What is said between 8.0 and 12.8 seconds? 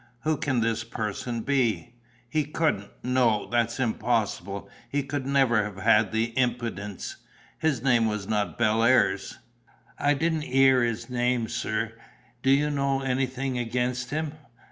was not Bellairs?" "I didn't 'ear the name, sir. Do you